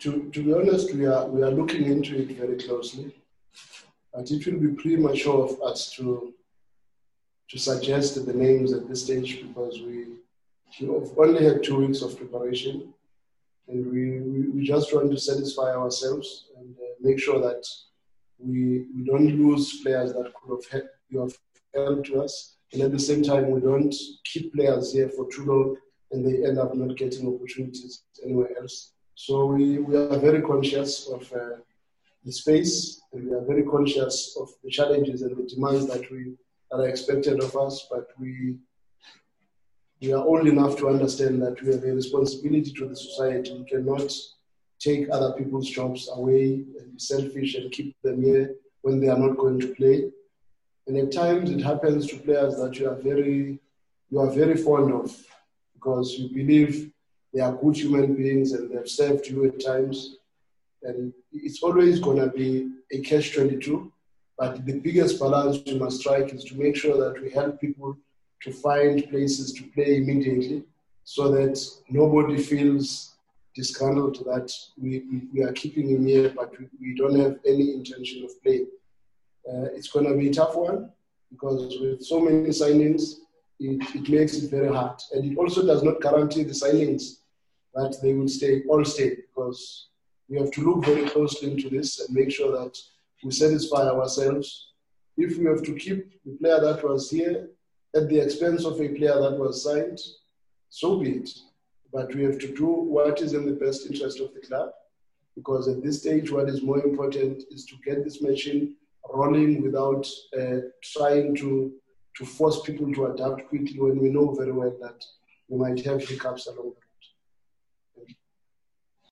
to, 0.00 0.30
to 0.30 0.42
be 0.42 0.52
honest, 0.52 0.94
we 0.94 1.06
are, 1.06 1.26
we 1.26 1.42
are 1.42 1.50
looking 1.50 1.84
into 1.84 2.16
it 2.16 2.30
very 2.36 2.56
closely. 2.56 3.14
But 4.12 4.30
it 4.30 4.44
will 4.46 4.58
be 4.58 4.82
premature 4.82 5.44
of 5.44 5.60
us 5.62 5.92
to, 5.92 6.34
to 7.50 7.58
suggest 7.58 8.26
the 8.26 8.32
names 8.32 8.72
at 8.72 8.88
this 8.88 9.04
stage 9.04 9.42
because 9.46 9.80
we, 9.80 10.06
we've 10.80 11.18
only 11.18 11.44
had 11.44 11.62
two 11.62 11.76
weeks 11.76 12.02
of 12.02 12.16
preparation 12.16 12.92
and 13.68 13.86
we, 13.92 14.20
we, 14.20 14.48
we 14.48 14.64
just 14.64 14.92
want 14.94 15.10
to 15.10 15.18
satisfy 15.18 15.74
ourselves 15.74 16.46
and 16.58 16.74
uh, 16.76 16.94
make 17.00 17.20
sure 17.20 17.40
that 17.40 17.64
we, 18.38 18.86
we 18.96 19.04
don't 19.04 19.38
lose 19.38 19.80
players 19.82 20.12
that 20.14 20.32
could 20.34 20.56
have 20.56 20.70
helped, 20.70 20.88
have 21.12 21.38
helped 21.74 22.06
to 22.06 22.22
us. 22.22 22.56
And 22.72 22.82
at 22.82 22.90
the 22.90 22.98
same 22.98 23.22
time, 23.22 23.50
we 23.50 23.60
don't 23.60 23.94
keep 24.24 24.54
players 24.54 24.92
here 24.92 25.08
for 25.10 25.30
too 25.30 25.44
long 25.44 25.76
and 26.10 26.26
they 26.26 26.48
end 26.48 26.58
up 26.58 26.74
not 26.74 26.96
getting 26.96 27.32
opportunities 27.32 28.02
anywhere 28.24 28.56
else. 28.58 28.92
So 29.22 29.44
we, 29.44 29.76
we 29.76 29.96
are 29.96 30.18
very 30.18 30.40
conscious 30.40 31.06
of 31.06 31.30
uh, 31.30 31.56
the 32.24 32.32
space 32.32 33.02
and 33.12 33.28
we 33.28 33.34
are 33.34 33.44
very 33.44 33.64
conscious 33.64 34.34
of 34.40 34.48
the 34.64 34.70
challenges 34.70 35.20
and 35.20 35.36
the 35.36 35.42
demands 35.42 35.86
that 35.88 36.10
we 36.10 36.36
that 36.70 36.78
are 36.78 36.88
expected 36.88 37.38
of 37.42 37.54
us, 37.54 37.86
but 37.90 38.06
we 38.18 38.56
we 40.00 40.14
are 40.14 40.24
old 40.24 40.46
enough 40.48 40.78
to 40.78 40.88
understand 40.88 41.42
that 41.42 41.60
we 41.60 41.70
have 41.70 41.84
a 41.84 41.92
responsibility 41.92 42.72
to 42.72 42.88
the 42.88 42.96
society. 42.96 43.52
We 43.58 43.64
cannot 43.66 44.10
take 44.78 45.10
other 45.12 45.32
people's 45.32 45.68
jobs 45.68 46.08
away 46.14 46.64
and 46.78 46.92
be 46.94 46.98
selfish 46.98 47.56
and 47.56 47.70
keep 47.70 47.94
them 48.02 48.22
here 48.22 48.54
when 48.80 49.00
they 49.00 49.08
are 49.08 49.18
not 49.18 49.36
going 49.36 49.60
to 49.60 49.74
play. 49.74 50.10
And 50.86 50.96
at 50.96 51.12
times 51.12 51.50
it 51.50 51.60
happens 51.60 52.06
to 52.06 52.16
players 52.16 52.56
that 52.56 52.78
you 52.78 52.88
are 52.88 53.00
very 53.10 53.60
you 54.08 54.18
are 54.18 54.30
very 54.30 54.56
fond 54.56 54.94
of 54.94 55.14
because 55.74 56.14
you 56.18 56.30
believe 56.30 56.90
they 57.32 57.40
are 57.40 57.52
good 57.52 57.76
human 57.76 58.14
beings 58.14 58.52
and 58.52 58.70
they've 58.70 58.88
served 58.88 59.26
you 59.26 59.46
at 59.46 59.64
times. 59.64 60.16
And 60.82 61.12
it's 61.32 61.62
always 61.62 62.00
going 62.00 62.18
to 62.18 62.28
be 62.28 62.70
a 62.92 63.00
catch 63.00 63.34
22. 63.34 63.92
But 64.38 64.64
the 64.64 64.78
biggest 64.78 65.20
balance 65.20 65.58
we 65.66 65.78
must 65.78 66.00
strike 66.00 66.32
is 66.32 66.44
to 66.44 66.56
make 66.56 66.74
sure 66.74 66.96
that 66.96 67.22
we 67.22 67.30
help 67.30 67.60
people 67.60 67.96
to 68.42 68.52
find 68.52 69.08
places 69.10 69.52
to 69.52 69.64
play 69.74 69.96
immediately 69.96 70.64
so 71.04 71.30
that 71.30 71.62
nobody 71.88 72.42
feels 72.42 73.14
disgruntled 73.54 74.24
that 74.24 74.50
we, 74.80 75.02
we, 75.34 75.42
are 75.42 75.52
keeping 75.52 75.90
him 75.90 76.06
here, 76.06 76.32
but 76.34 76.50
we, 76.58 76.66
we 76.80 76.94
don't 76.94 77.18
have 77.18 77.38
any 77.46 77.74
intention 77.74 78.24
of 78.24 78.42
playing. 78.42 78.66
Uh, 79.46 79.66
it's 79.74 79.88
going 79.88 80.06
to 80.06 80.16
be 80.16 80.28
a 80.28 80.32
tough 80.32 80.54
one 80.54 80.90
because 81.30 81.76
with 81.80 82.02
so 82.02 82.20
many 82.20 82.48
signings, 82.50 83.16
it, 83.60 83.94
it 83.94 84.08
makes 84.08 84.34
it 84.34 84.50
very 84.50 84.68
hard. 84.74 84.98
And 85.12 85.30
it 85.30 85.38
also 85.38 85.66
does 85.66 85.82
not 85.82 86.00
guarantee 86.00 86.44
the 86.44 86.52
signings 86.52 87.20
that 87.74 87.98
they 88.02 88.14
will 88.14 88.28
stay, 88.28 88.62
all 88.68 88.84
stay, 88.84 89.16
because 89.16 89.88
we 90.28 90.38
have 90.38 90.50
to 90.52 90.60
look 90.62 90.84
very 90.84 91.08
closely 91.08 91.50
into 91.52 91.68
this 91.68 92.00
and 92.00 92.16
make 92.16 92.30
sure 92.30 92.52
that 92.52 92.76
we 93.22 93.30
satisfy 93.30 93.88
ourselves. 93.88 94.68
If 95.16 95.36
we 95.38 95.44
have 95.44 95.62
to 95.64 95.74
keep 95.74 96.10
the 96.24 96.36
player 96.38 96.60
that 96.60 96.82
was 96.82 97.10
here 97.10 97.50
at 97.94 98.08
the 98.08 98.18
expense 98.18 98.64
of 98.64 98.80
a 98.80 98.88
player 98.88 99.20
that 99.20 99.38
was 99.38 99.62
signed, 99.62 100.00
so 100.70 100.98
be 100.98 101.10
it. 101.10 101.30
But 101.92 102.14
we 102.14 102.22
have 102.22 102.38
to 102.38 102.54
do 102.54 102.66
what 102.66 103.20
is 103.20 103.34
in 103.34 103.44
the 103.44 103.52
best 103.52 103.86
interest 103.86 104.20
of 104.20 104.32
the 104.32 104.40
club, 104.40 104.70
because 105.36 105.68
at 105.68 105.82
this 105.82 106.00
stage, 106.00 106.30
what 106.30 106.48
is 106.48 106.62
more 106.62 106.82
important 106.82 107.42
is 107.50 107.66
to 107.66 107.74
get 107.84 108.04
this 108.04 108.22
machine 108.22 108.76
rolling 109.12 109.62
without 109.62 110.06
uh, 110.40 110.58
trying 110.82 111.34
to 111.36 111.72
to 112.20 112.26
force 112.26 112.60
people 112.60 112.92
to 112.92 113.06
adapt 113.06 113.48
quickly 113.48 113.80
when 113.80 113.98
we 113.98 114.10
know 114.10 114.34
very 114.34 114.52
well 114.52 114.76
that 114.82 115.02
we 115.48 115.56
might 115.56 115.82
have 115.86 116.06
hiccups 116.06 116.46
along 116.48 116.56
the 116.58 116.62
way. 116.68 116.89